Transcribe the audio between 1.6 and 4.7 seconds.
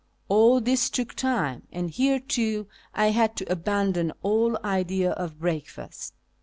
and here, too, I had to abandon all